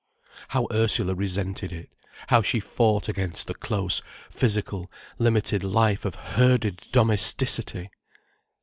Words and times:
How 0.47 0.65
Ursula 0.71 1.13
resented 1.13 1.71
it, 1.71 1.91
how 2.29 2.41
she 2.41 2.59
fought 2.59 3.07
against 3.07 3.45
the 3.45 3.53
close, 3.53 4.01
physical, 4.31 4.89
limited 5.19 5.63
life 5.63 6.05
of 6.05 6.15
herded 6.15 6.77
domesticity! 6.91 7.91